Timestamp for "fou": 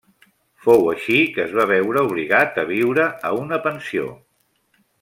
0.67-0.87